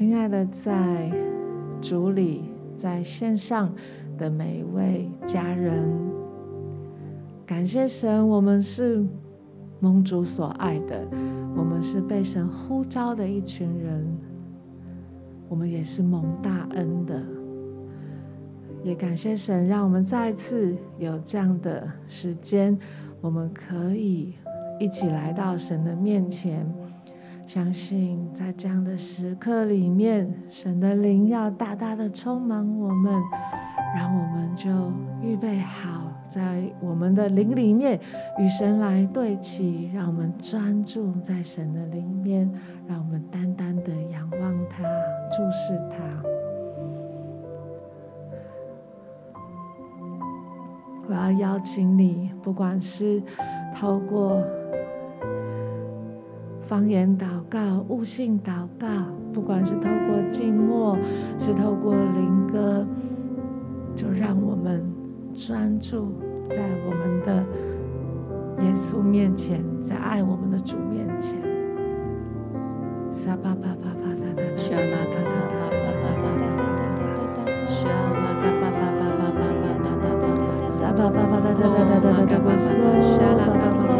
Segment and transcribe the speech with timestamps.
[0.00, 1.12] 亲爱的在
[1.78, 3.70] 主里在线上
[4.16, 5.86] 的每一位家人，
[7.44, 9.04] 感谢神，我们是
[9.78, 11.06] 盟主所爱的，
[11.54, 14.02] 我们是被神呼召的一群人。
[15.50, 17.22] 我们也是蒙大恩的，
[18.82, 22.74] 也感谢神，让我们再次有这样的时间，
[23.20, 24.32] 我们可以
[24.78, 26.66] 一起来到神的面前。
[27.52, 33.12] 相信在这样的时刻里面，神的灵要大大的充满我们，
[33.96, 34.70] 让我们就
[35.20, 37.98] 预备好，在我们的灵里面
[38.38, 42.48] 与神来对齐，让我们专注在神的里面，
[42.86, 44.84] 让我们单单的仰望他，
[45.32, 45.96] 注视他。
[51.08, 53.20] 我要邀请你，不管是
[53.74, 54.40] 透过
[56.70, 58.86] 方言祷告、悟性祷告，
[59.32, 60.96] 不管是透过静默，
[61.36, 62.86] 是透过灵歌，
[63.96, 64.80] 就让我们
[65.34, 66.14] 专注
[66.48, 67.44] 在我们的
[68.62, 71.40] 耶稣面前，在爱我们的主面前。
[73.10, 76.54] 撒巴巴巴巴撒达达，需要玛卡巴达巴巴巴巴巴
[77.34, 80.22] 巴，需要玛卡巴巴巴巴巴巴巴达巴，
[80.68, 82.38] 撒巴巴巴达达巴达巴达，巴卡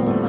[0.07, 0.20] 巴。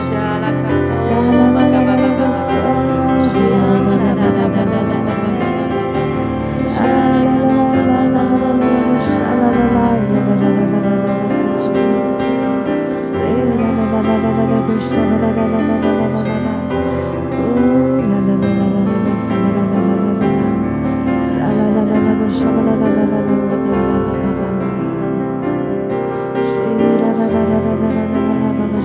[0.00, 0.29] Shama,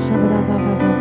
[0.05, 0.94] Shabbat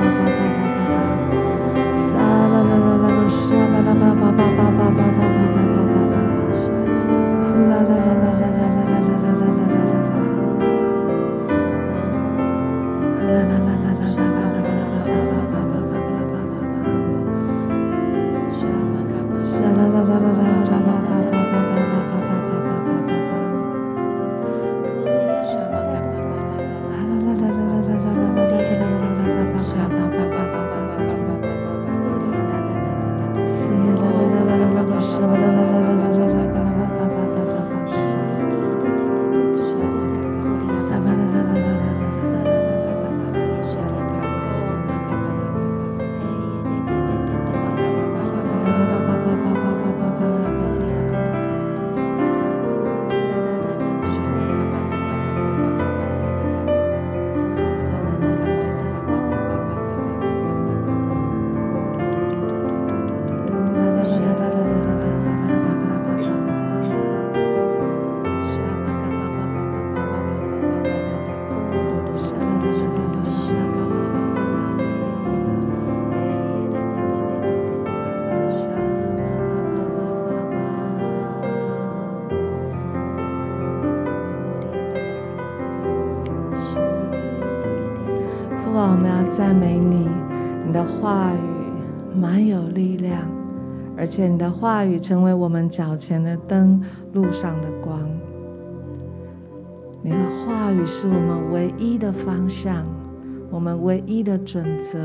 [94.05, 96.79] 而且你的话语成为我们脚前的灯，
[97.15, 97.99] 路上的光。
[100.03, 102.85] 你的话语是我们唯一的方向，
[103.51, 104.99] 我们唯一的准则。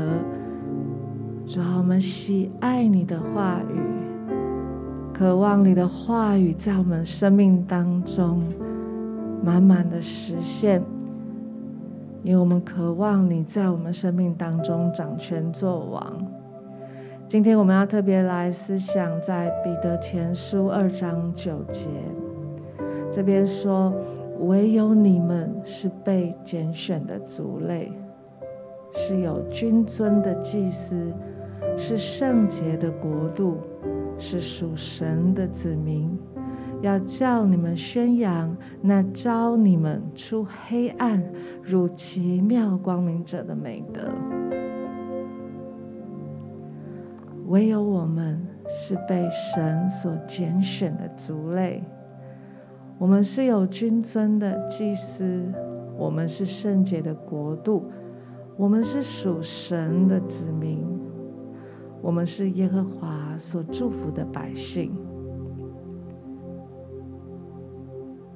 [1.46, 3.80] 主要我们喜爱你的话语，
[5.14, 8.42] 渴望你的话语在我们生命当中
[9.42, 10.82] 满满的实现，
[12.22, 16.39] 因为我们渴望你在我们生命当中掌权作王。
[17.30, 21.88] 今天我们要特别来思想在彼得前书二章九节，
[23.08, 23.94] 这边说
[24.48, 27.92] ：“唯有你们是被拣选的族类，
[28.92, 31.14] 是有君尊的祭司，
[31.78, 33.58] 是圣洁的国度，
[34.18, 36.10] 是属神的子民。”
[36.82, 41.22] 要叫你们宣扬那招你们出黑暗
[41.62, 44.00] 入奇妙光明者的美德。
[47.50, 51.82] 唯有我们是被神所拣选的族类，
[52.96, 55.52] 我们是有君尊的祭司，
[55.98, 57.90] 我们是圣洁的国度，
[58.56, 60.86] 我们是属神的子民，
[62.00, 64.92] 我们是耶和华所祝福的百姓。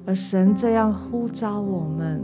[0.05, 2.21] 而神这样呼召我们，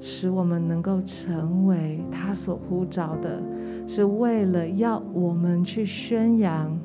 [0.00, 3.40] 使我们能够成为他所呼召的。
[3.86, 6.78] 是为了要我们去宣扬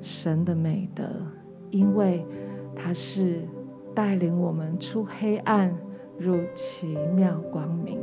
[0.00, 1.04] 神的美德，
[1.70, 2.24] 因为
[2.76, 3.42] 他是
[3.94, 5.74] 带领我们出黑暗，
[6.18, 7.98] 入奇妙光明。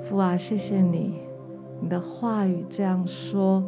[0.00, 1.22] 父啊，谢谢你，
[1.80, 3.64] 你的话语这样说，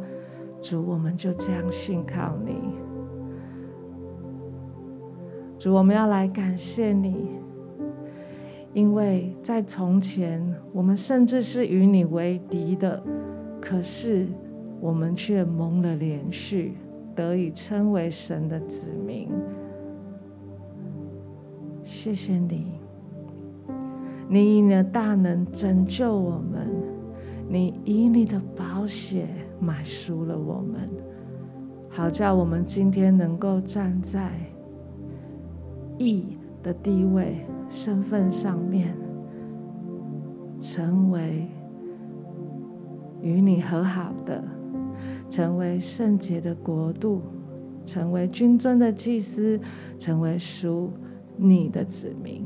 [0.61, 2.55] 主，我们就这样信靠你。
[5.57, 7.44] 主，我们要来感谢你。
[8.75, 13.01] 因为在从前，我们甚至是与你为敌的，
[13.61, 14.27] 可是
[14.81, 16.73] 我们却蒙了连续，
[17.15, 19.29] 得以称为神的子民。
[21.83, 22.73] 谢谢你，
[24.27, 26.67] 你以你的大能拯救我们，
[27.47, 29.25] 你以你的宝血
[29.57, 30.89] 买赎了我们，
[31.87, 34.33] 好叫我们今天能够站在
[35.97, 37.45] 义的地位。
[37.67, 38.95] 身份上面
[40.59, 41.47] 成为
[43.21, 44.43] 与你和好的，
[45.29, 47.21] 成为圣洁的国度，
[47.83, 49.59] 成为军尊的祭司，
[49.97, 50.91] 成为属
[51.35, 52.45] 你的子民。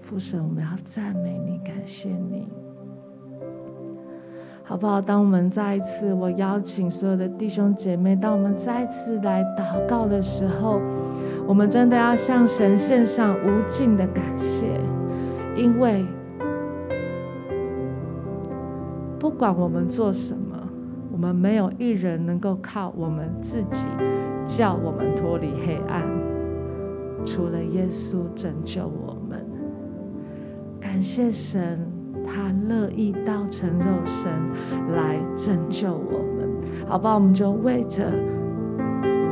[0.00, 2.48] 父神，我们要赞美你，感谢你。
[4.62, 5.00] 好不好？
[5.00, 10.80] 当我们再一次，我邀请所有的弟兄姐妹，当我们再次来祷告的时候。
[11.48, 14.66] 我们真的要向神献上无尽的感谢，
[15.56, 16.04] 因为
[19.18, 20.54] 不管我们做什么，
[21.10, 23.88] 我们没有一人能够靠我们自己
[24.44, 26.02] 叫我们脱离黑暗，
[27.24, 29.42] 除了耶稣拯救我们。
[30.78, 31.80] 感谢神，
[32.26, 34.30] 他乐意道成肉身
[34.94, 36.46] 来拯救我们，
[36.86, 37.14] 好吧？
[37.14, 38.12] 我们就为着。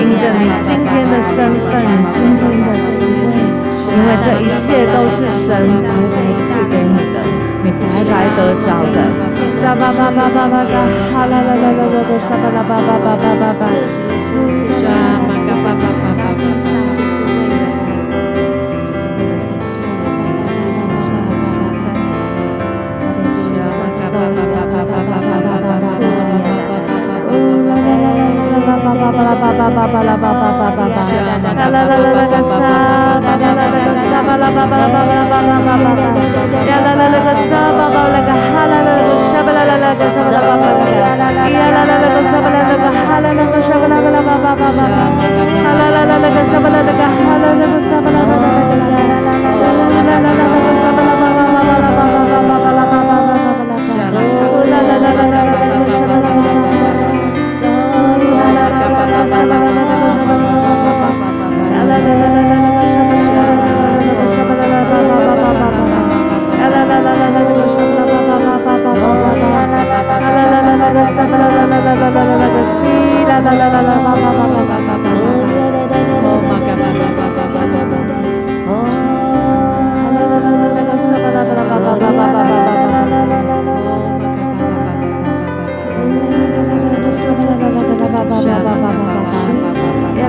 [0.00, 3.28] 因着你今天的身份，你今天的地位，
[3.92, 7.20] 因为这一切都是神白白赐给你的，
[7.62, 8.96] 你白白得着的。
[9.60, 10.74] 沙巴巴巴巴巴巴，
[11.12, 13.62] 哈啦啦啦啦啦，沙巴啦巴巴巴巴巴巴巴，
[14.80, 14.88] 沙
[15.28, 15.39] 巴。
[31.70, 32.12] la la la
[55.40, 55.79] la
[88.40, 89.59] Shabba,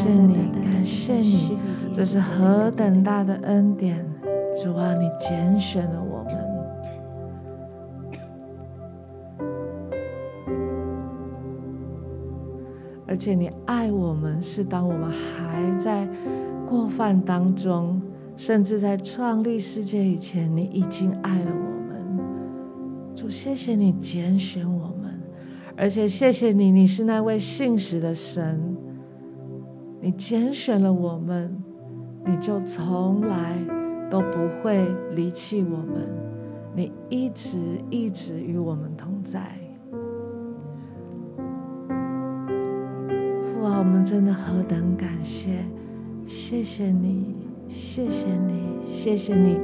[0.00, 1.58] 谢你，感谢你，
[1.92, 4.02] 这是何等大的恩典！
[4.56, 6.34] 主啊，你拣选了我们，
[13.06, 16.08] 而且你爱我们，是当我们还在
[16.66, 18.00] 过犯当中，
[18.36, 22.02] 甚至在创立世界以前，你已经爱了我们。
[23.14, 25.20] 主，谢谢你拣选我们，
[25.76, 28.69] 而且谢谢你，你是那位信实的神。
[30.02, 31.54] 你拣选了我们，
[32.24, 33.58] 你就从来
[34.10, 34.82] 都不会
[35.14, 36.10] 离弃我们，
[36.74, 37.58] 你一直
[37.90, 39.58] 一直与我们同在。
[43.42, 45.66] 父啊，我们真的何等感谢！
[46.24, 47.36] 谢谢你，
[47.68, 49.60] 谢谢你，谢谢你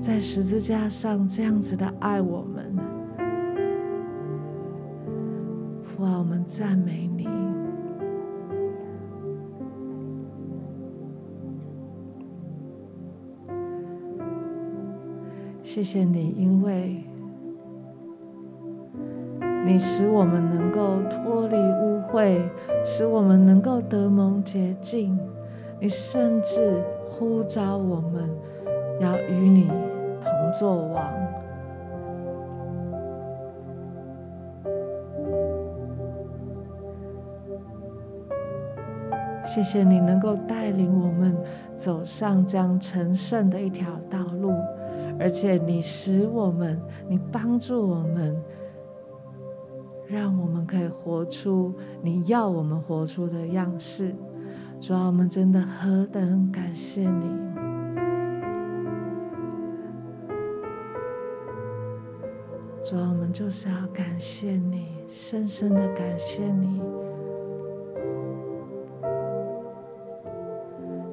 [0.00, 2.76] 在十字架上这样子的爱我们。
[5.82, 7.26] 父啊，我们赞美你。
[15.78, 17.04] 谢谢你，因为
[19.64, 22.42] 你使我们能够脱离污秽，
[22.82, 25.16] 使我们能够得蒙洁净。
[25.78, 28.28] 你甚至呼召我们
[28.98, 29.68] 要与你
[30.20, 31.04] 同作王。
[39.44, 41.36] 谢谢你能够带领我们
[41.76, 44.52] 走上这样成圣的一条道路。
[45.18, 48.40] 而且你使我们，你帮助我们，
[50.06, 54.14] 让我们可以活出你要我们活出的样式。
[54.80, 57.26] 主啊，我们真的何等感谢你！
[62.80, 66.80] 主啊，我们就是要感谢你，深深的感谢你。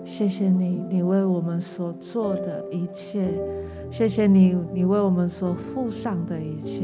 [0.03, 3.33] 谢谢你，你为我们所做的一切。
[3.97, 6.83] 谢谢你，你为我们所付上的一切，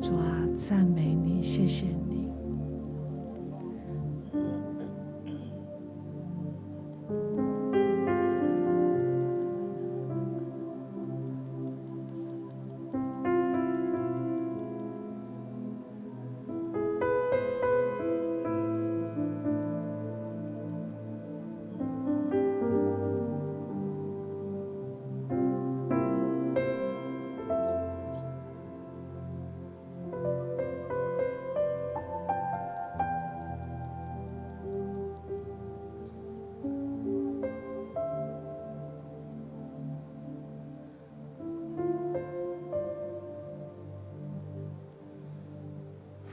[0.00, 2.07] 主啊，赞美你，谢谢你。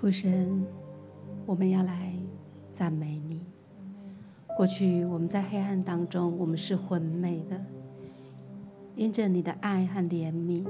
[0.05, 0.63] 父神，
[1.47, 2.13] 我们要来
[2.71, 3.41] 赞美你。
[4.55, 7.59] 过去我们在黑暗当中，我们是昏昧的，
[8.95, 10.63] 因着你的爱和怜悯，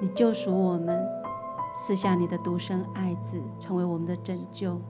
[0.00, 1.04] 你救赎我们，
[1.74, 4.80] 赐下你的独生爱子，成为我们的拯救，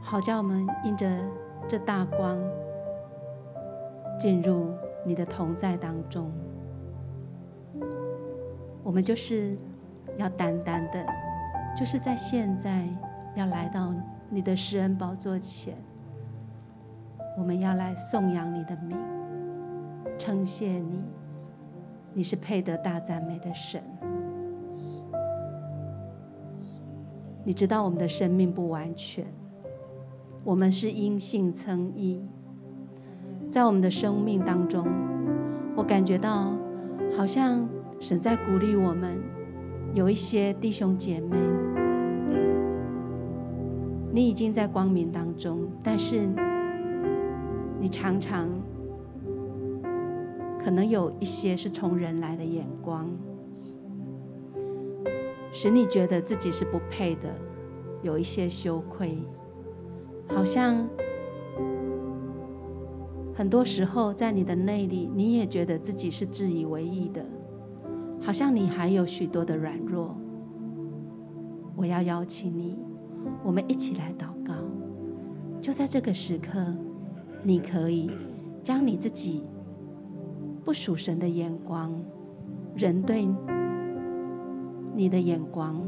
[0.00, 1.06] 好叫我们因着
[1.68, 2.40] 这大光，
[4.18, 4.70] 进入
[5.04, 6.32] 你的同在当中。
[8.82, 9.54] 我们就是
[10.16, 11.17] 要单单的。
[11.76, 12.86] 就是在现在，
[13.34, 13.94] 要来到
[14.28, 15.74] 你的施恩宝座前，
[17.36, 18.96] 我们要来颂扬你的名，
[20.18, 21.02] 称谢你，
[22.12, 23.82] 你是配得大赞美的神。
[27.44, 29.24] 你知道我们的生命不完全，
[30.44, 32.20] 我们是因信称义。
[33.48, 34.86] 在我们的生命当中，
[35.74, 36.52] 我感觉到
[37.16, 37.66] 好像
[37.98, 39.18] 神在鼓励我们，
[39.94, 41.36] 有一些弟兄姐妹，
[44.12, 46.28] 你已经在光明当中，但是
[47.80, 48.48] 你常常
[50.62, 53.10] 可能有一些是从人来的眼光，
[55.52, 57.34] 使你觉得自己是不配的，
[58.02, 59.18] 有一些羞愧，
[60.28, 60.88] 好像。
[63.34, 67.24] 很多时候，在你的内里，你也觉得自己是自以为意的，
[68.28, 70.14] 好像你还有许多的软弱。
[71.74, 72.76] 我要邀请你，
[73.42, 74.52] 我们一起来祷告。
[75.62, 76.76] 就在这个时刻，
[77.42, 78.10] 你可以
[78.62, 79.44] 将你自己
[80.62, 81.98] 不属神的眼光、
[82.76, 83.26] 人对
[84.94, 85.82] 你的眼光、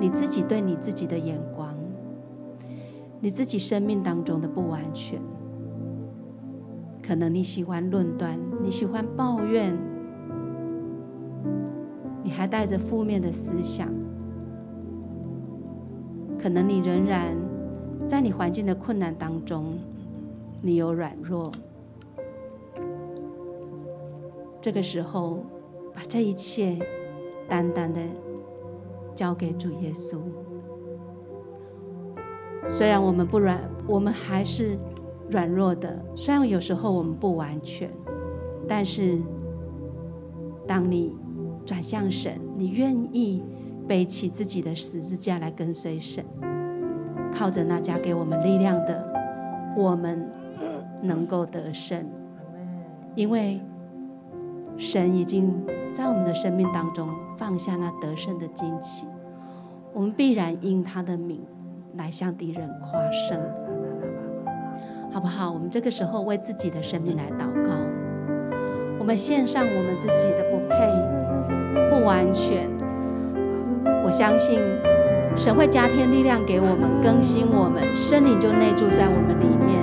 [0.00, 1.76] 你自己对你自己的眼光、
[3.20, 5.20] 你自己生命当中的不完全。
[7.02, 9.76] 可能你喜欢论断，你喜欢抱怨，
[12.22, 13.88] 你还带着负面的思想。
[16.38, 17.36] 可能你仍然
[18.06, 19.78] 在你环境的困难当中，
[20.60, 21.50] 你有软弱。
[24.60, 25.44] 这个时候，
[25.94, 26.78] 把这一切
[27.48, 28.00] 单单的
[29.14, 30.18] 交给主耶稣。
[32.68, 34.78] 虽然我们不软，我们还是。
[35.30, 37.90] 软弱的，虽然有时候我们不完全，
[38.68, 39.18] 但是
[40.66, 41.16] 当你
[41.64, 43.42] 转向神，你愿意
[43.86, 46.24] 背起自己的十字架来跟随神，
[47.32, 49.12] 靠着那加给我们力量的，
[49.76, 50.28] 我们
[51.02, 52.04] 能够得胜，
[53.14, 53.60] 因为
[54.76, 55.52] 神已经
[55.90, 59.06] 在我们的生命当中放下那得胜的惊奇，
[59.92, 61.40] 我们必然因他的名
[61.96, 63.40] 来向敌人夸胜。
[65.12, 65.52] 好不好？
[65.52, 67.70] 我们这个时候为自己的生命来祷告，
[68.98, 70.74] 我们献上我们自己的不配、
[71.90, 72.68] 不完全。
[74.04, 74.60] 我相信
[75.36, 79.80] 神会加添力量给我们，更新我们，圣灵就内住在我们里面。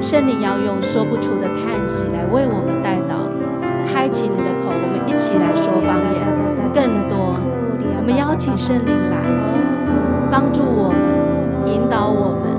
[0.00, 3.28] 圣灵要用说不出的叹息来为我们代祷，
[3.86, 6.24] 开启你的口，我们一起来说方言。
[6.72, 7.38] 更多，
[7.96, 9.22] 我们邀请圣灵来
[10.30, 12.54] 帮助我们，引导我们。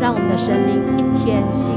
[0.00, 1.74] 让我们的生命一天新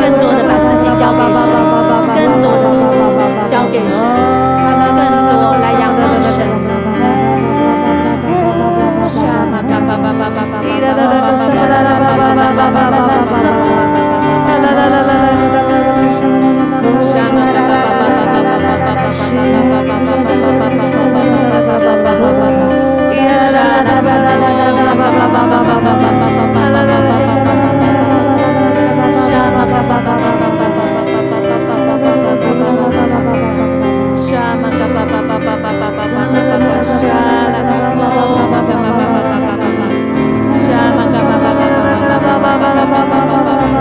[0.00, 1.44] 更多的把自己交给神，
[2.14, 3.02] 更多的自己
[3.48, 3.98] 交给神，
[4.96, 6.36] 更多来仰望神。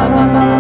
[0.02, 0.51] Shama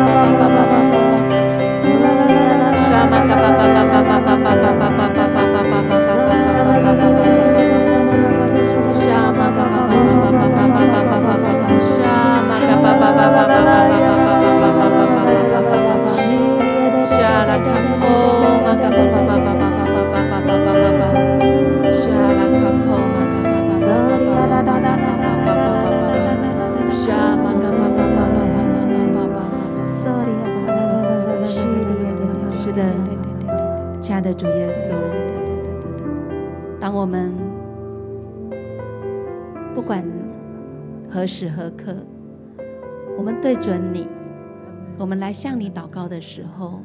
[45.34, 46.82] 向你祷告的时候，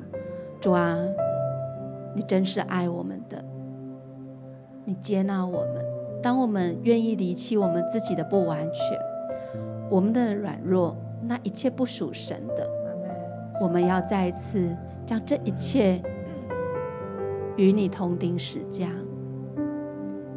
[0.60, 0.96] 主啊，
[2.14, 3.44] 你真是爱我们的，
[4.84, 5.84] 你接纳我们，
[6.22, 8.98] 当我们愿意离弃我们自己的不完全，
[9.90, 12.66] 我们的软弱，那一切不属神的，
[13.60, 14.74] 我们要再一次
[15.04, 16.00] 将这一切
[17.56, 18.88] 与你同钉十架。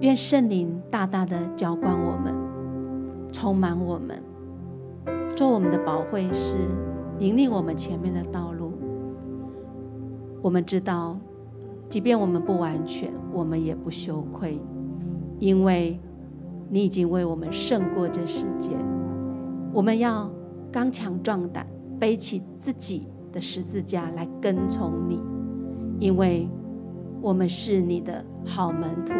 [0.01, 2.33] 愿圣灵大大的浇灌我们，
[3.33, 4.23] 充满我们，
[5.35, 6.55] 做我们的保惠师，
[7.17, 8.71] 引领我们前面的道路。
[10.41, 11.17] 我们知道，
[11.89, 14.57] 即便我们不完全，我们也不羞愧，
[15.37, 15.99] 因为
[16.69, 18.71] 你已经为我们胜过这世界。
[19.73, 20.31] 我们要
[20.71, 21.67] 刚强壮胆，
[21.99, 25.21] 背起自己的十字架来跟从你，
[25.99, 26.47] 因为
[27.21, 29.13] 我们是你的好门徒。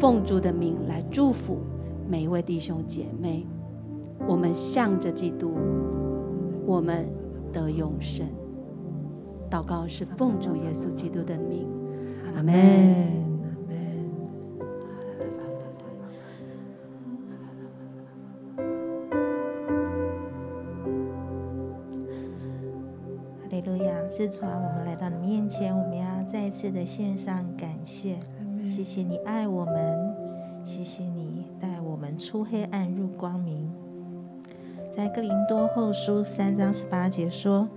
[0.00, 1.58] 奉主的名来祝福
[2.08, 3.46] 每一位弟兄姐妹，
[4.26, 5.52] 我们向着基督，
[6.64, 7.06] 我们
[7.52, 8.26] 得永生。
[9.50, 11.68] 祷告是奉主耶稣基督的名，
[12.34, 12.54] 阿门。
[12.54, 13.76] 阿门。
[23.42, 23.94] 哈利路亚！
[24.08, 28.18] 是主啊，我们来到你面前，我们要再一次的献上感谢。
[28.66, 30.14] 谢谢你爱我们，
[30.64, 33.70] 谢谢你带我们出黑暗入光明。
[34.94, 37.68] 在哥林多后书三章十八节说：“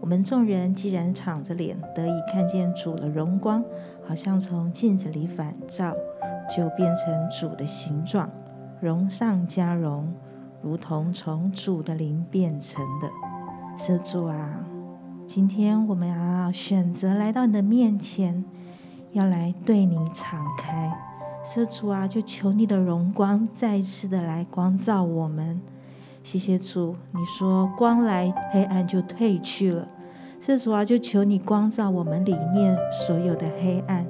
[0.00, 3.64] 我们众人既然敞着脸得以看见主的荣光，
[4.06, 5.94] 好像从镜子里反照，
[6.54, 8.28] 就变成主的形状，
[8.80, 10.12] 荣上加荣，
[10.62, 13.08] 如同从主的灵变成的。”
[13.78, 14.64] 是主啊，
[15.26, 18.44] 今天我们要选择来到你的面前。
[19.14, 20.92] 要来对你敞开，
[21.44, 25.60] 施主啊，就求你的荣光再一次的来光照我们。
[26.24, 29.86] 谢谢主，你说光来，黑暗就退去了。
[30.40, 34.04] 施主啊，就求你光照我们里面所有的黑暗。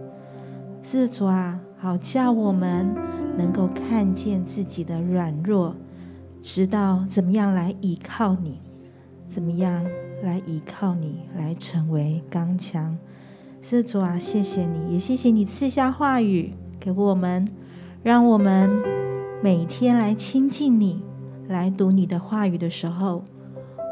[0.82, 2.90] 施主啊，好叫我们
[3.36, 5.76] 能够看见自己的软弱，
[6.40, 8.58] 知道怎么样来依靠你，
[9.28, 9.84] 怎么样
[10.22, 12.96] 来依靠你，来成为刚强。
[13.66, 17.48] 是主啊，谢谢你，也谢谢你赐下话语给我们，
[18.02, 18.70] 让我们
[19.42, 21.02] 每天来亲近你，
[21.48, 23.24] 来读你的话语的时候，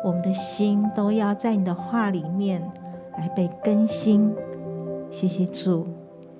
[0.04, 2.62] 我们的心都要在你的话里面
[3.16, 4.30] 来被更新。
[5.10, 5.86] 谢谢主，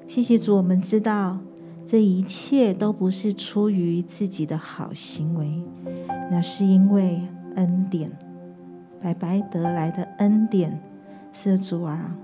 [0.06, 1.38] 谢谢主，我们知道
[1.86, 5.64] 这一切都不是出于自己的好行为，
[6.30, 7.22] 那是因为
[7.56, 8.12] 恩典，
[9.00, 10.78] 白白得来的恩典。
[11.32, 12.14] 是主啊。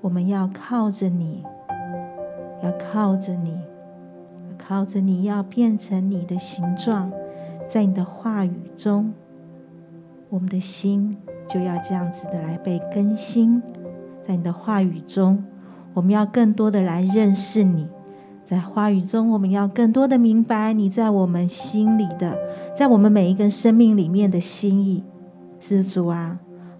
[0.00, 1.42] 我们要靠着你，
[2.62, 3.58] 要靠着你，
[4.56, 7.10] 靠着你要变成你的形状，
[7.66, 9.12] 在你的话语中，
[10.28, 11.16] 我们的心
[11.48, 13.60] 就要这样子的来被更新。
[14.22, 15.42] 在你的话语中，
[15.94, 17.88] 我们要更多的来认识你。
[18.44, 22.38] 在话语中，我们要更多的明白你在我们心里的，
[22.76, 25.02] 在我们每一个生命里面的心意。
[25.60, 26.38] 是主啊。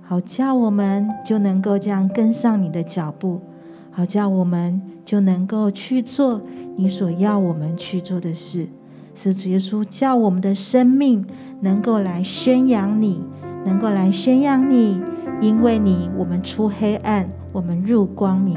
[0.09, 3.43] 好叫我们就能够这样跟上你的脚步，
[3.91, 6.41] 好叫我们就能够去做
[6.77, 8.67] 你所要我们去做的事。
[9.15, 11.27] 是主耶稣叫我们的生命
[11.61, 13.23] 能够来宣扬你，
[13.67, 14.99] 能够来宣扬你，
[15.43, 18.57] 因为你我们出黑暗，我们入光明，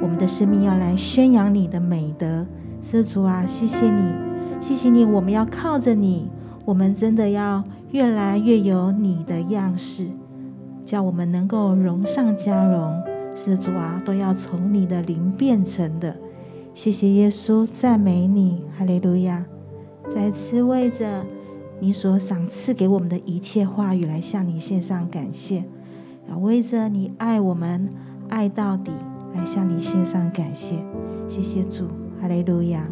[0.00, 2.46] 我们的生命要来宣扬你的美德。
[2.80, 4.02] 是主啊，谢谢你，
[4.60, 6.30] 谢谢你，我们要靠着你，
[6.64, 10.06] 我们真的要越来越有你的样式。
[10.84, 13.02] 叫我们能够荣上加荣，
[13.34, 16.16] 是主啊，都要从你的灵变成的。
[16.74, 19.44] 谢谢耶稣，赞美你，哈利路亚！
[20.10, 21.24] 再次为着
[21.80, 25.64] 你所赏赐给我们的一切话语来向你献上感谢，
[26.28, 27.88] 要为着你爱我们
[28.28, 28.90] 爱到底
[29.34, 30.76] 来向你献上感谢。
[31.28, 31.86] 谢谢主，
[32.20, 32.86] 哈利路亚。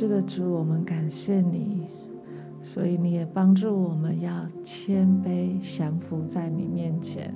[0.00, 1.82] 是的，主，我们感谢你，
[2.62, 4.30] 所以你也帮助我们要
[4.62, 7.34] 谦卑降服在你面前，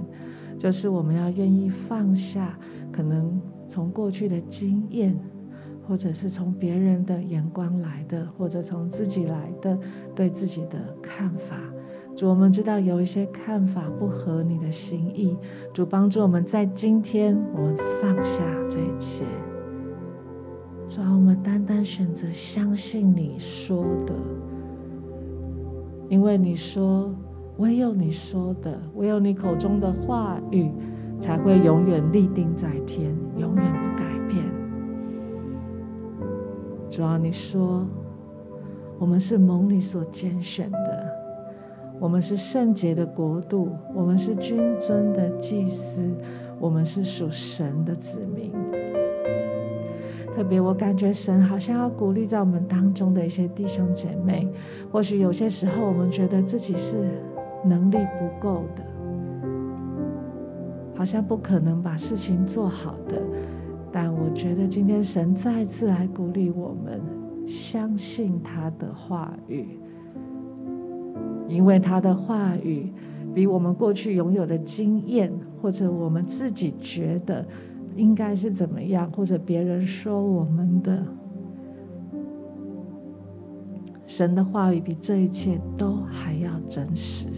[0.57, 2.57] 就是我们要愿意放下
[2.93, 5.19] 可能从过去的经验，
[5.89, 9.77] 或者是从别人的眼光来的，或者从自己来的
[10.15, 11.57] 对自己的看法，
[12.15, 15.37] 主，我们知道有一些看法不合你的心意，
[15.73, 19.25] 主帮助我们在今天，我们放下这一切。
[20.95, 24.13] 主啊，我们单单选择相信你说的，
[26.11, 27.11] 因为你说，
[27.57, 30.71] 唯有你说的，唯有你口中的话语，
[31.19, 34.45] 才会永远立定在天，永远不改变。
[36.91, 37.87] 主啊，你说，
[38.99, 41.11] 我们是蒙你所拣选的。
[41.99, 46.03] 我们是圣洁的国度，我们是君尊的祭司，
[46.61, 48.53] 我们是属神的子民。
[50.35, 54.49] 特别，我感觉神好像要鼓励在我们当中的一些弟兄姐妹。
[54.91, 56.97] 或许有些时候，我们觉得自己是
[57.65, 58.83] 能力不够的，
[60.95, 63.23] 好像不可能把事情做好的。
[63.93, 67.01] 但我觉得今天神再次来鼓励我们，
[67.47, 69.79] 相信他的话语。
[71.47, 72.91] 因为他的话语
[73.35, 77.47] 比我们过去拥有的经验，或者我们自己觉得
[77.97, 81.05] 应该是怎么样，或者别人说我们的，
[84.07, 87.29] 神的话语比这一切都还要真实。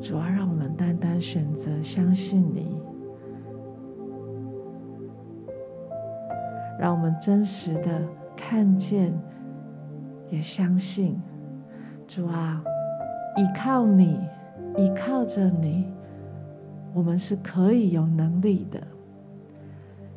[0.00, 2.76] 主要让我们单单选择相信你，
[6.78, 8.02] 让我们真实的。
[8.36, 9.16] 看见，
[10.28, 11.18] 也相信，
[12.06, 12.62] 主啊，
[13.36, 14.18] 依靠你，
[14.76, 15.86] 依靠着你，
[16.92, 18.80] 我们是可以有能力的。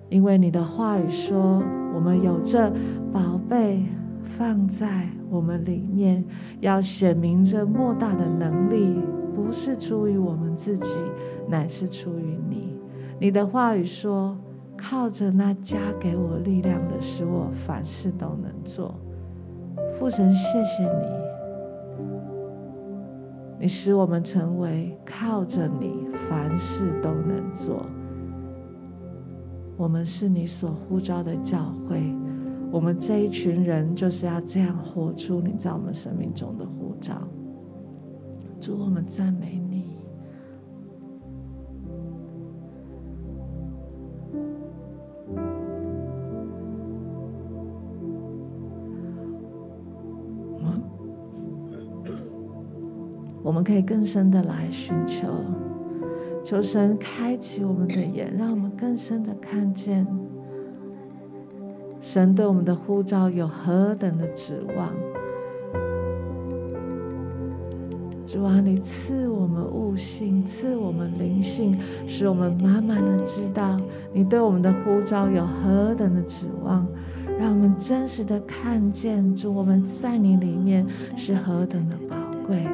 [0.09, 2.71] 因为你的话语说，我们有这
[3.11, 3.83] 宝贝
[4.21, 6.23] 放在我们里面，
[6.59, 8.99] 要显明这莫大的能力，
[9.35, 10.95] 不是出于我们自己，
[11.47, 12.77] 乃是出于你。
[13.19, 14.37] 你的话语说。
[14.79, 18.93] 靠着那加给我力量的，使我凡事都能做。
[19.93, 21.07] 父神，谢谢你，
[23.59, 27.85] 你使我们成为靠着你凡事都能做。
[29.75, 32.01] 我们是你所呼召的教会，
[32.71, 37.15] 我们这一群人就是要这样活出你在我们生命中的呼召。
[38.59, 39.66] 主，我们赞美你。
[53.67, 55.27] 可以更深的来寻求，
[56.41, 60.07] 求神开启我们的眼，让我们更深的看见
[61.99, 64.93] 神对我们的呼召有何等的指望。
[68.25, 71.77] 主啊，你赐我们悟性，赐我们灵性，
[72.07, 73.77] 使我们满满的知道
[74.13, 76.87] 你对我们的呼召有何等的指望，
[77.37, 82.15] 让我们真实的看见主，我们在你里面是何等的宝
[82.47, 82.65] 贵。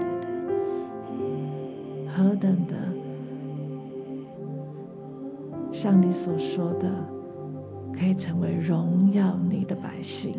[2.15, 2.75] 何等的，
[5.71, 6.87] 像你所说的，
[7.91, 10.35] 可以成为荣耀你的百姓。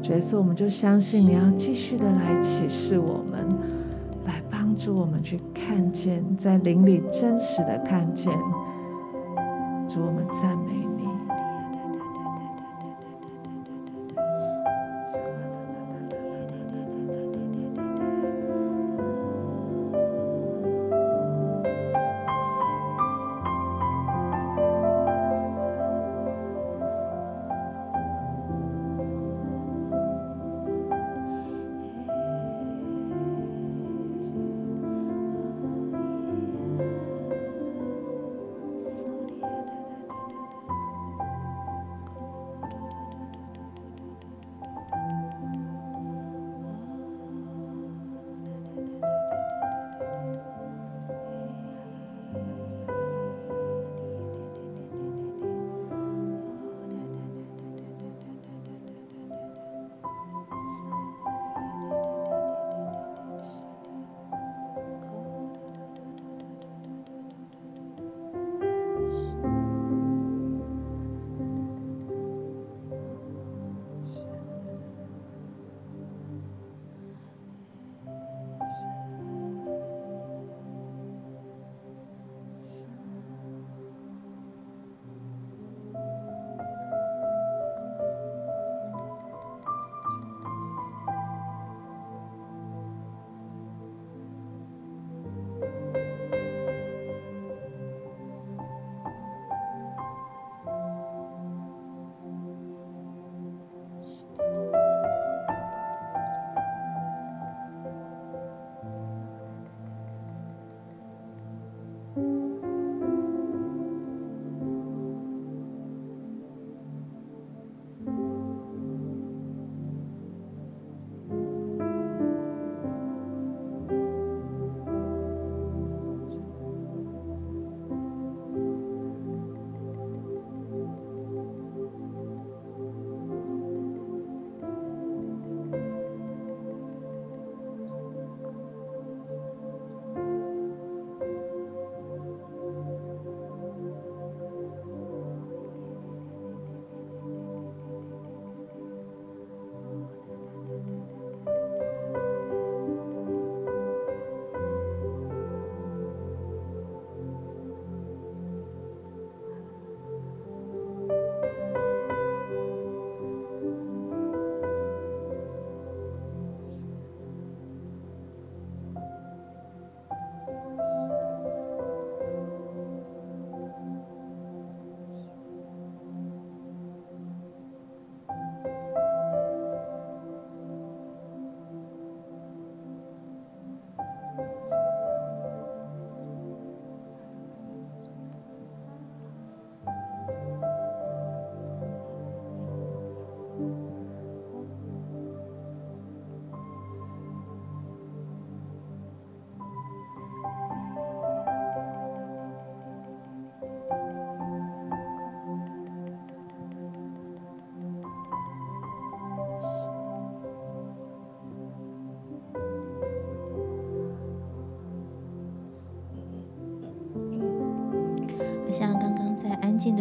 [0.00, 3.83] 角色，我们就相信你要继续的来启示我们。
[4.76, 8.32] 祝我们去看见，在灵里真实的看见。
[9.88, 10.72] 主，我们赞美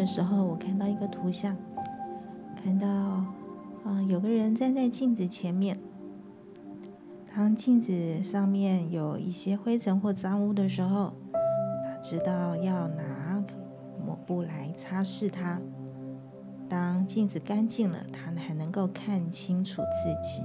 [0.04, 1.56] 的时候，我看到一个图像，
[2.62, 3.26] 看到，
[3.86, 5.80] 嗯、有个人站在镜子前面。
[7.34, 13.42] 当镜子上面有一些灰尘或脏污的时候，他知道要拿
[14.06, 15.62] 抹布来擦拭它。
[16.68, 20.44] 当镜子干净了，他还能够看清楚自己。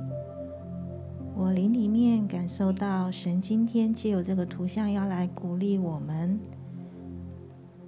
[1.35, 6.39] 我灵里面感受到神今天借由这个图像要来鼓励我们，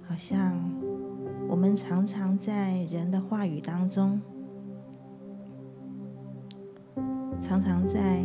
[0.05, 0.53] 好像
[1.51, 4.21] 我们常常在人的话语当中，
[7.41, 8.23] 常常在。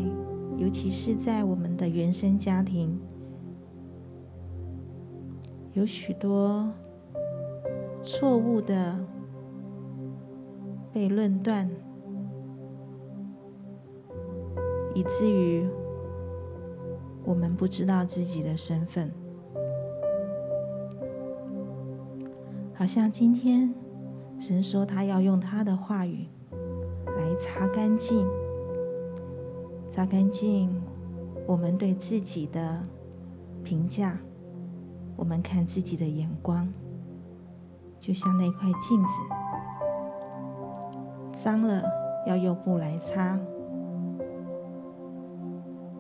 [0.57, 2.99] 尤其是在我们的原生家庭，
[5.75, 6.73] 有许多
[8.01, 8.99] 错误的
[10.95, 11.69] 被论断，
[14.95, 15.69] 以至于
[17.23, 19.13] 我们不知道自己的身份。
[22.87, 23.75] 好像今天
[24.39, 26.29] 神说他要用他的话语
[27.19, 28.25] 来擦干净。
[29.91, 30.71] 擦干净
[31.49, 32.81] 我们对自己的
[33.65, 34.17] 评价，
[35.17, 36.73] 我们看自己的眼光，
[37.99, 39.09] 就像那块镜子，
[41.33, 41.83] 脏了
[42.25, 43.37] 要用布来擦。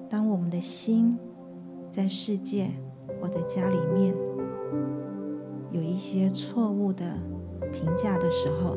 [0.09, 1.19] 当我们的心
[1.91, 2.71] 在世界
[3.21, 4.15] 或者家里面
[5.73, 7.05] 有一些错误的
[7.73, 8.77] 评价的时候，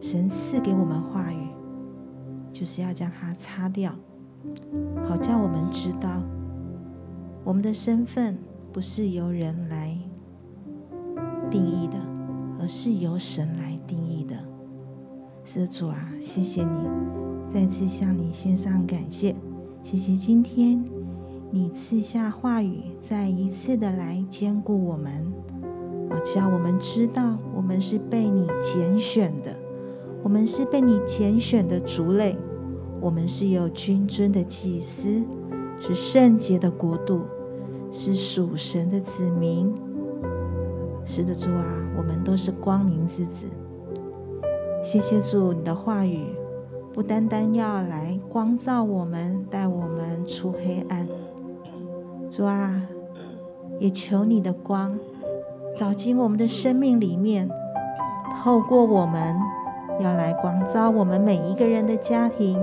[0.00, 1.48] 神赐给我们话语。
[2.52, 3.94] 就是要将它擦掉，
[5.08, 6.20] 好叫我们知道，
[7.44, 8.36] 我们的身份
[8.72, 9.96] 不是由人来
[11.48, 11.96] 定义的，
[12.60, 14.36] 而是由神来定义的。
[15.44, 16.88] 施主啊，谢谢你，
[17.48, 19.34] 再次向你献上感谢。
[19.82, 20.84] 谢谢今天
[21.52, 25.10] 你赐下话语，再一次的来坚固我们，
[26.08, 26.14] 啊！
[26.24, 29.52] 只要我们知道，我们是被你拣选的。
[30.22, 32.36] 我们是被你拣选的族类，
[33.00, 35.24] 我们是有君尊的祭司，
[35.80, 37.22] 是圣洁的国度，
[37.90, 39.74] 是属神的子民。
[41.04, 41.64] 是的，主啊，
[41.96, 43.46] 我们都是光明之子。
[44.84, 46.26] 谢谢主，你的话语
[46.92, 51.08] 不单单要来光照我们，带我们出黑暗。
[52.30, 52.80] 主啊，
[53.80, 54.96] 也求你的光
[55.76, 57.50] 照进我们的生命里面，
[58.42, 59.36] 透过我们。
[59.98, 62.58] 要来光照我们每一个人的家庭，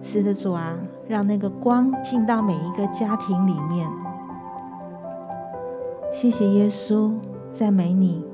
[0.00, 3.90] 是的，主啊，让那个光进到每一个家庭里面。
[6.12, 7.14] 谢谢耶稣，
[7.52, 8.24] 赞美你，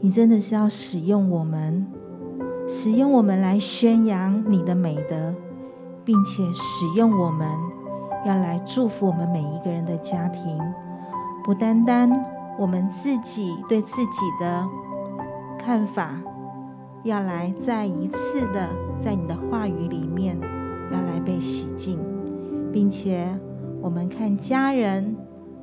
[0.00, 1.86] 你真的是要使用我们，
[2.66, 5.34] 使用我们来宣扬你的美德，
[6.06, 7.46] 并且使用我们
[8.24, 10.58] 要来祝福我们每一个人的家庭，
[11.42, 12.10] 不单单
[12.58, 14.68] 我们自己对自己的
[15.58, 16.20] 看法。
[17.02, 18.68] 要来再一次的
[19.00, 20.38] 在你的话语里面，
[20.92, 21.98] 要来被洗净，
[22.70, 23.26] 并且
[23.80, 25.16] 我们看家人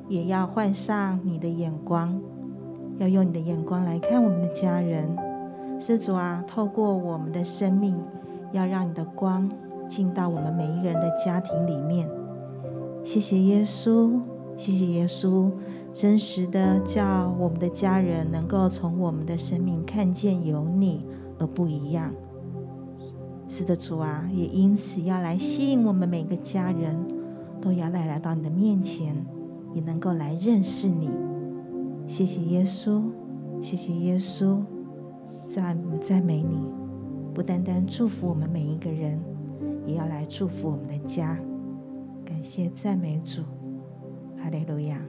[0.08, 2.20] 也要换上你的眼光，
[2.98, 5.16] 要用你的眼光来看我们的家人。
[5.78, 7.96] 施主啊，透过我们的生命，
[8.50, 9.48] 要让你的光
[9.86, 12.08] 进到我们每一个人的家庭里面。
[13.08, 14.20] 谢谢耶稣，
[14.54, 15.50] 谢谢耶稣，
[15.94, 21.06] 真实的叫我们的家人能够从我们的生命看见有你。
[21.38, 22.12] 而不一样，
[23.48, 26.94] 是的，主啊，也因此要来吸引我们每个家人，
[27.62, 29.16] 都要来来到你的面前，
[29.72, 31.08] 也能够来认识你。
[32.06, 33.00] 谢谢耶稣，
[33.62, 34.58] 谢谢耶稣，
[35.48, 36.60] 赞赞美你，
[37.32, 39.18] 不单单祝福我们每一个人，
[39.86, 41.38] 也要来祝福我们的家。
[42.28, 43.42] 感谢赞美主，
[44.36, 45.00] 哈利路亚。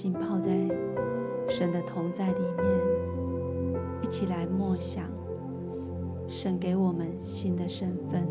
[0.00, 0.50] 浸泡在
[1.46, 2.64] 神的同在里面，
[4.00, 5.04] 一起来默想
[6.26, 8.26] 神给我们新的身份。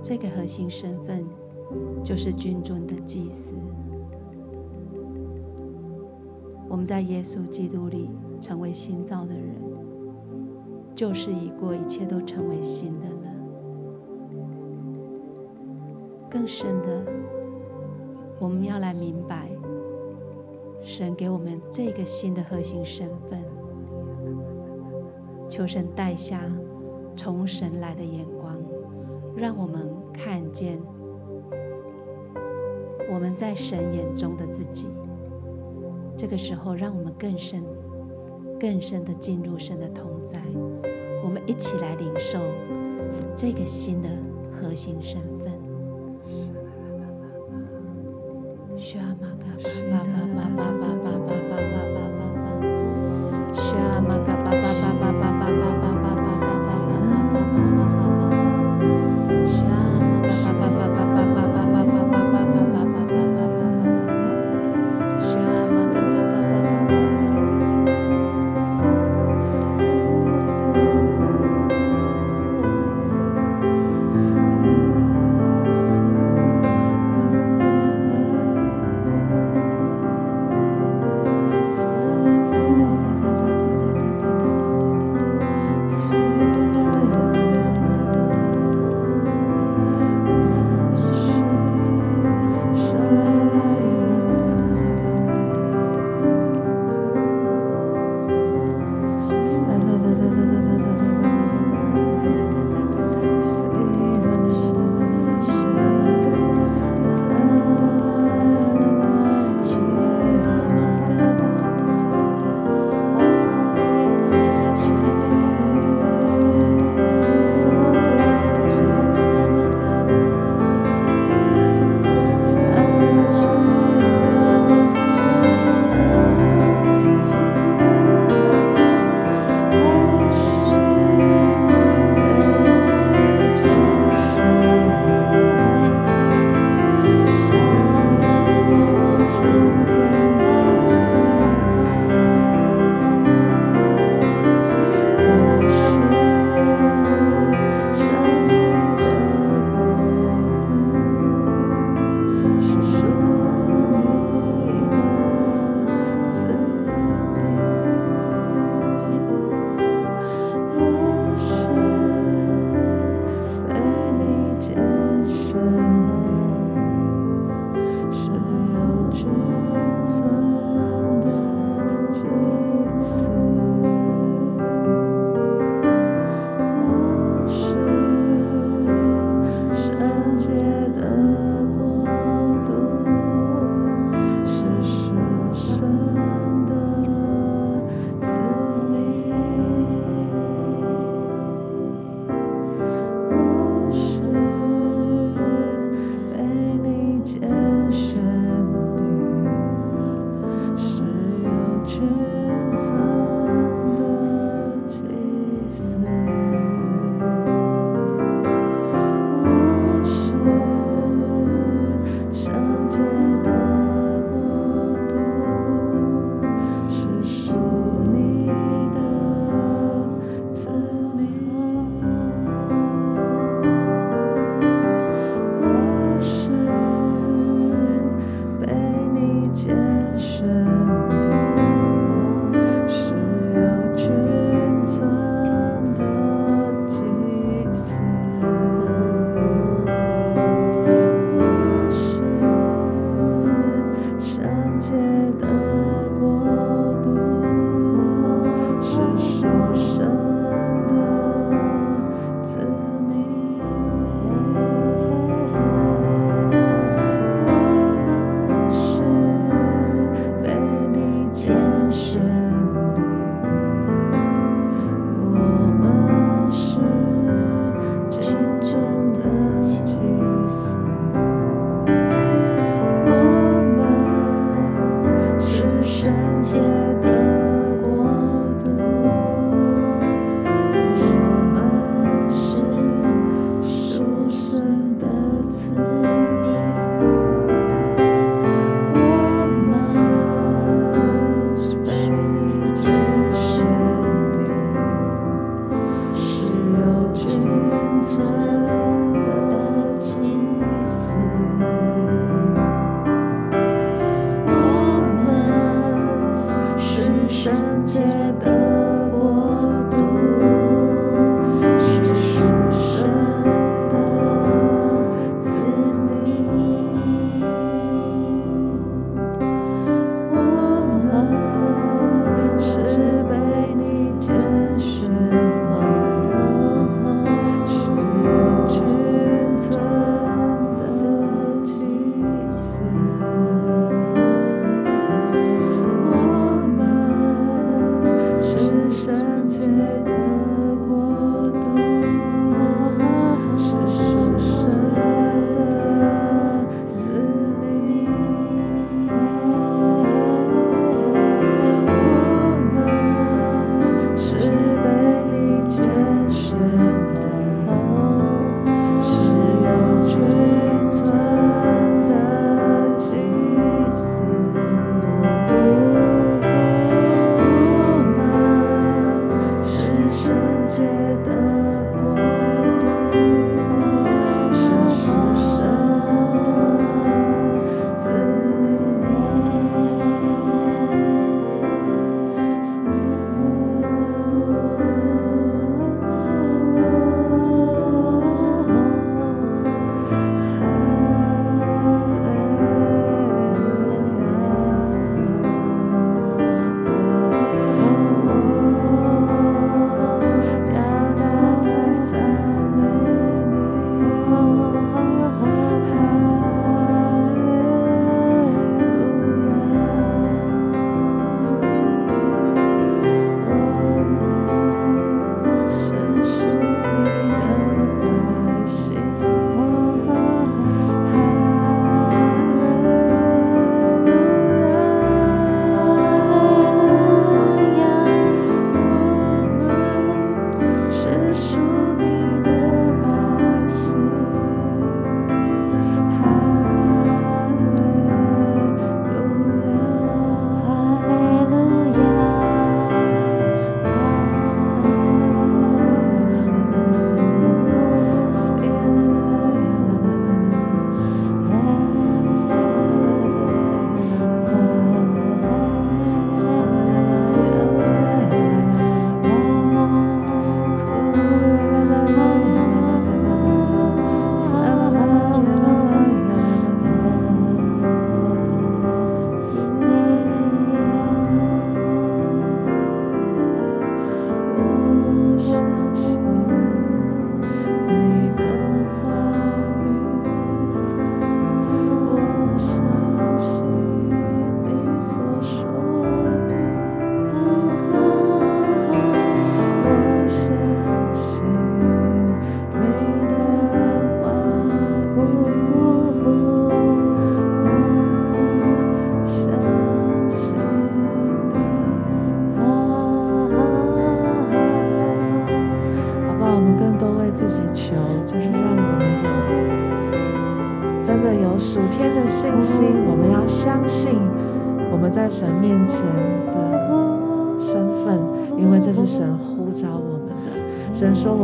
[0.00, 1.26] 这个核心身份
[2.02, 3.52] 就是君尊的祭司。
[6.70, 8.08] 我们在耶稣基督里
[8.40, 9.44] 成为新造的人，
[10.94, 13.30] 旧事已过，一切都成为新的了。
[16.30, 17.04] 更深的，
[18.40, 19.50] 我们要来明白，
[20.86, 23.44] 神给我们这个新的核心身份。
[25.48, 26.40] 求神带下
[27.16, 28.56] 从神来的眼光，
[29.36, 30.80] 让我们看见
[33.12, 34.86] 我们在神眼中的自己。
[36.16, 37.64] 这个时候，让我们更深、
[38.60, 40.40] 更深的进入神的同在。
[41.24, 42.38] 我们一起来领受
[43.34, 44.08] 这个新的
[44.52, 45.35] 核心身份。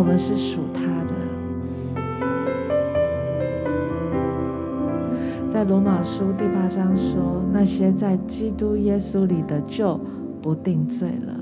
[0.02, 1.14] 我们是属他的。
[5.48, 10.00] 在罗马书第八章说，那些在基督耶稣里的就
[10.42, 11.32] 不定罪了。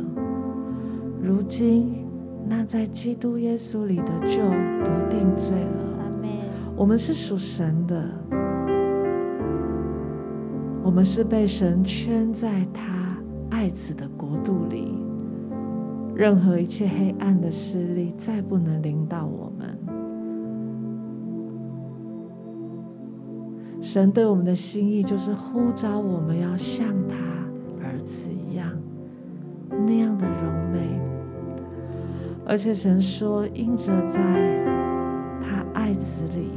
[1.22, 2.04] 如今，
[2.46, 5.78] 那在基督耶稣里的就不定罪了。
[6.76, 8.04] 我们是属神的，
[10.82, 13.16] 我们是被神圈在他
[13.48, 14.98] 爱子的国度里，
[16.14, 19.78] 任何一切黑暗的势力再不能临到我们。
[23.80, 27.16] 神对我们的心意就是呼召我们要像他
[27.86, 28.68] 儿子一样，
[29.86, 30.32] 那样的柔
[30.72, 31.00] 美。
[32.44, 34.20] 而且神说，因着在
[35.40, 36.50] 他爱子里。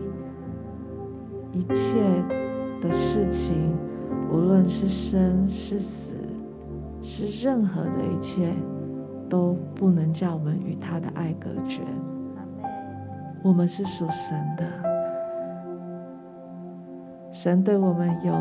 [1.52, 2.00] 一切
[2.82, 3.56] 的事情，
[4.32, 6.16] 无论是生是死，
[7.00, 8.52] 是任何的一切，
[9.30, 11.82] 都不能叫我们与他的爱隔绝。
[13.44, 14.66] 我们是属神的，
[17.32, 18.34] 神对我们有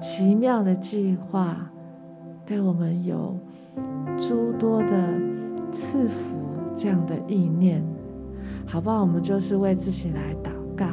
[0.00, 1.56] 奇妙的计划，
[2.46, 3.36] 对我们有
[4.16, 4.88] 诸多的
[5.72, 6.36] 赐福
[6.76, 7.82] 这样的意念，
[8.66, 9.00] 好不好？
[9.00, 10.86] 我们就是为自己来祷告。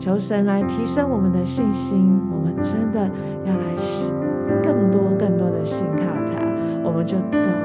[0.00, 3.06] 求神来提升我们的信心，我们真的
[3.44, 6.44] 要来更多更多的信靠他，
[6.82, 7.38] 我们就走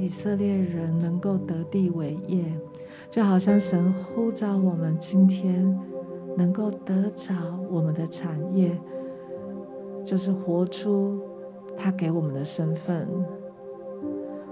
[0.00, 2.44] 以色列人能够得地为业，
[3.10, 5.78] 就好像神呼召我们今天
[6.38, 7.34] 能够得着
[7.70, 8.80] 我们的产业，
[10.02, 11.20] 就是活出
[11.76, 13.06] 他给我们的身份，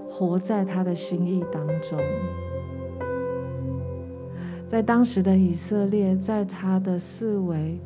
[0.07, 1.97] 活在他的心意当中。
[4.67, 7.81] 在当时的以色列，在他的思维，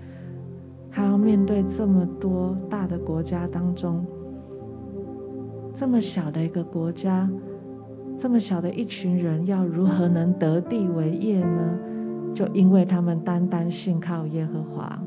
[0.92, 4.06] 他要面对这么多大的国家当中，
[5.74, 7.30] 这么小的一个国家，
[8.18, 11.80] 这么小的一群人，要如何能得地为业呢？
[12.34, 15.02] 就因为他们单单信靠耶和华。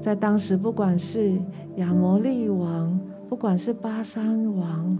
[0.00, 1.38] 在当时，不管是
[1.76, 2.98] 亚摩利王，
[3.28, 4.98] 不管是巴珊王，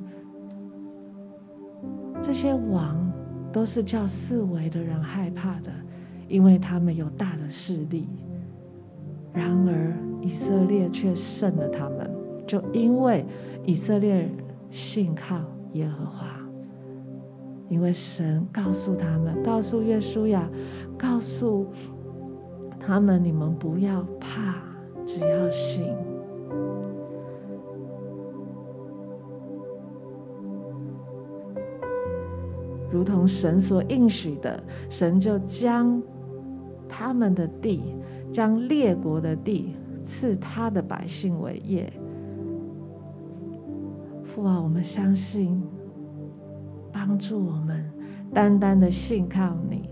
[2.21, 3.09] 这些王。
[3.53, 5.73] 都是叫四围的人害怕的，
[6.29, 8.07] 因为他们有大的势力。
[9.33, 12.09] 然而以色列却胜了他们，
[12.47, 13.27] 就因为
[13.67, 14.31] 以色列
[14.71, 15.41] 信靠
[15.73, 16.27] 耶和华，
[17.69, 20.49] 因为神告诉他们，告诉约书亚，
[20.99, 21.67] 告诉
[22.79, 24.57] 他们：你们不要怕，
[25.07, 25.87] 只要信。
[32.91, 36.03] 如同神所应许的，神就将
[36.89, 37.95] 他们的地，
[38.33, 41.93] 将列国的地赐他的百姓为业。
[44.31, 45.61] 父啊，我们相信，
[46.93, 47.85] 帮助我们，
[48.33, 49.91] 单单的信靠你。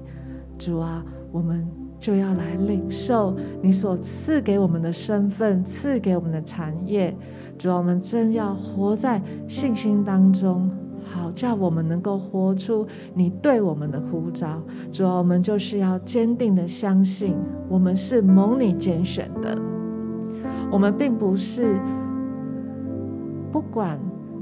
[0.57, 1.67] 主啊，我们
[1.99, 7.13] 就要来领受你所赐给我们的身份，赐给我们的产业。
[7.59, 10.71] 主啊，我们真要活在信心当中。
[11.03, 14.63] 好，叫我们能够活出你对我们的呼召。
[14.93, 17.37] 主啊，我们就是要坚定的相信，
[17.69, 19.59] 我们是蒙你拣选的。
[20.71, 21.77] 我们并不是
[23.51, 23.99] 不管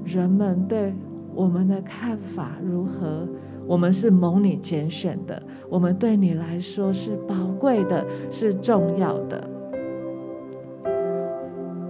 [0.07, 0.95] 人们对
[1.35, 3.29] 我们的看法如何，
[3.67, 5.43] 我们是蒙你拣选的。
[5.69, 9.51] 我们对你来说是宝贵的，是重要的。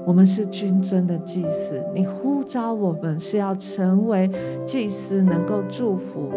[0.06, 4.30] 我们是君尊的祭司，你呼召我们是要成为
[4.64, 6.30] 祭司，能够祝福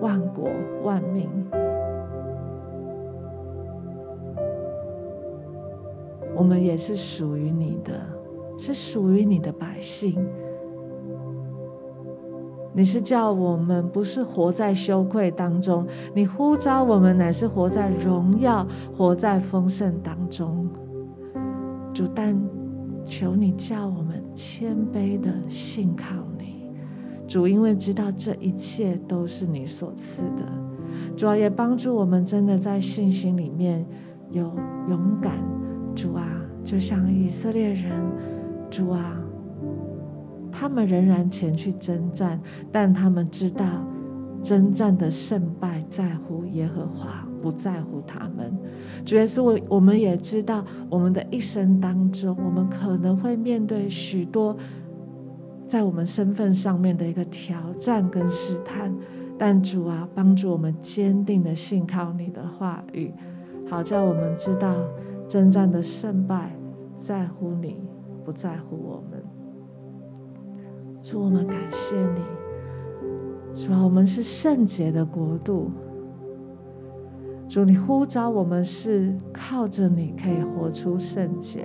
[0.00, 0.48] 万国
[0.84, 1.28] 万民。
[6.36, 7.92] 我们也是属于你的，
[8.56, 10.24] 是属于你的百姓。
[12.76, 18.64] 你是叫我们不是活在羞愧当中，你呼召我们乃是活在荣耀、
[18.96, 20.68] 活在丰盛当中。
[21.92, 22.38] 主但。
[23.08, 26.72] 求你叫我们谦卑的信靠你，
[27.28, 30.42] 主，因为知道这一切都是你所赐的。
[31.16, 33.86] 主啊，也帮助我们真的在信心里面
[34.32, 34.52] 有
[34.88, 35.34] 勇敢。
[35.94, 36.26] 主啊，
[36.64, 37.92] 就像以色列人，
[38.68, 39.16] 主啊，
[40.56, 42.40] 他们仍然前去征战，
[42.72, 43.64] 但他们知道
[44.42, 47.26] 征战的胜败在乎耶和华。
[47.42, 48.58] 不在乎他们，
[49.04, 54.56] 主耶稣，我我们也知道，我们的一生当中，我们可能会面对许多
[55.68, 58.92] 在我们身份上面的一个挑战跟试探，
[59.38, 63.14] 但主啊，帮助我们坚定的信靠你的话语，
[63.70, 64.74] 好叫我们知道
[65.28, 66.50] 征战的胜败
[66.96, 67.80] 在乎你，
[68.24, 69.15] 不在乎我们。
[71.06, 72.20] 主，我们感谢你，
[73.54, 75.70] 主啊，我们是圣洁的国度。
[77.46, 81.64] 主，你呼召我们是靠着你可以活出圣洁。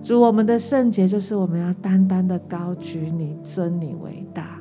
[0.00, 4.60] 主，我们的圣洁就是我们要单单的高举你，尊你为大。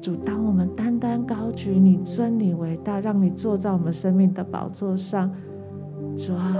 [0.00, 5.28] 主，当我们单单高举你，尊你为大，让你坐在我们生命的宝座上，
[6.14, 6.56] 主啊，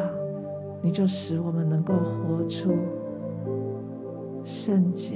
[0.83, 2.73] 你就使我们能够活出
[4.43, 5.15] 圣洁，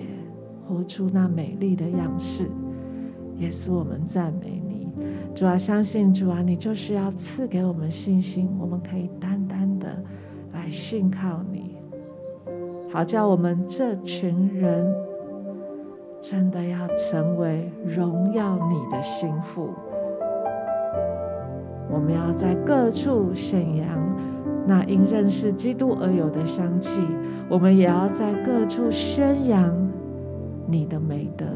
[0.66, 2.48] 活出那美丽的样式。
[3.38, 4.88] 耶稣，我们赞美你。
[5.34, 10.02] 主啊，相信主啊，你就是要赐给我们信心，我们可以单单的
[10.54, 11.76] 来信靠你，
[12.90, 14.86] 好叫我们这群人
[16.20, 19.68] 真的要成为荣耀你的心腹。
[21.90, 23.86] 我们要在各处显扬
[24.66, 27.02] 那因认识基督而有的香气，
[27.50, 29.72] 我们也要在各处宣扬
[30.66, 31.46] 你的美德。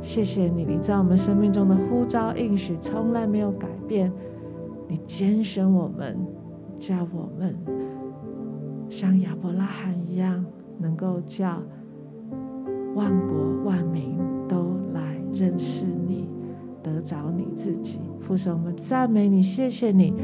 [0.00, 4.12] 谢谢你，你在我们生命中的呼召应许从来没有改变。
[4.88, 6.16] 你拣选我们，
[6.76, 7.56] 叫我们
[8.88, 10.44] 像亚伯拉罕一样，
[10.78, 11.60] 能够叫
[12.94, 14.16] 万国万民
[14.46, 16.28] 都来认识你，
[16.82, 18.00] 得着你自己。
[18.20, 20.14] 父神，我们赞美你，谢谢你，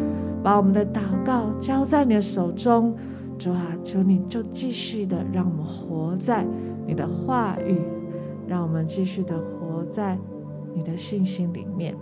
[0.45, 2.95] 把我们的祷告交在你的手中。
[3.37, 6.47] 主啊，求你就继续的让我们活在
[6.87, 7.80] 你的话语，
[8.47, 10.18] 让我们继续的活在
[10.74, 11.95] 你的信心里面。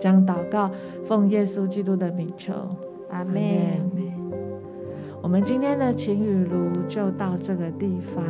[0.00, 0.70] 将祷告
[1.04, 2.54] 奉耶稣基督的名求，
[3.10, 3.42] 阿门。
[5.20, 8.22] 我们今天的晴雨炉就到这个地方，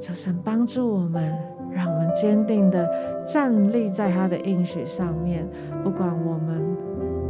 [0.00, 1.32] 求神帮助我们，
[1.70, 2.88] 让我们坚定的
[3.24, 5.48] 站立在他的应许上面，
[5.84, 6.60] 不管我们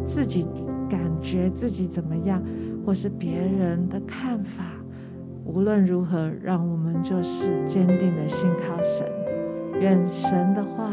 [0.05, 0.49] 自己
[0.89, 2.43] 感觉自己怎么样。
[2.83, 4.65] 或是别人的看法，
[5.53, 9.05] 无论如何，让我们就是坚定的信靠神。
[9.81, 10.93] 愿神的话，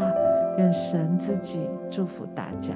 [0.58, 2.74] 愿神自己祝福大家。